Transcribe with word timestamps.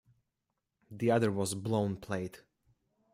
The 0.89 1.11
other 1.11 1.31
was 1.31 1.53
blown 1.53 1.95
plate. 1.95 2.41